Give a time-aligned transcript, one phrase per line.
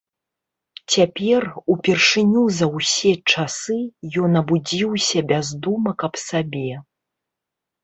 [0.93, 1.41] Цяпер,
[1.73, 3.79] упершыню за ўсе часы,
[4.25, 6.67] ён абудзіўся без думак аб сабе.